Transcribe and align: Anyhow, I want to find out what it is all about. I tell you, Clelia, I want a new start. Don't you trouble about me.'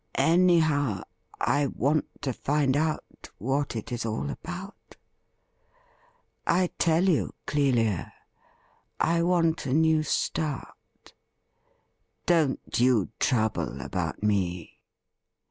Anyhow, 0.15 1.03
I 1.39 1.67
want 1.67 2.07
to 2.23 2.33
find 2.33 2.75
out 2.75 3.29
what 3.37 3.75
it 3.75 3.91
is 3.91 4.03
all 4.03 4.31
about. 4.31 4.97
I 6.47 6.71
tell 6.79 7.07
you, 7.07 7.35
Clelia, 7.45 8.11
I 8.99 9.21
want 9.21 9.67
a 9.67 9.73
new 9.73 10.01
start. 10.01 11.13
Don't 12.25 12.79
you 12.79 13.09
trouble 13.19 13.79
about 13.79 14.23
me.' 14.23 14.79